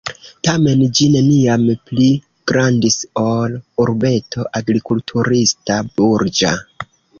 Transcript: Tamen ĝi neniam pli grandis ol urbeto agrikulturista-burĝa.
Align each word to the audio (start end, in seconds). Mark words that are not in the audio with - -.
Tamen 0.47 0.79
ĝi 0.99 1.09
neniam 1.15 1.67
pli 1.89 2.07
grandis 2.53 2.97
ol 3.25 3.55
urbeto 3.87 4.49
agrikulturista-burĝa. 4.63 6.59